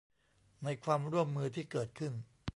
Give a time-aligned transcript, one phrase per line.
[0.63, 2.13] ในความร่วมมือที่เกิดขึ้น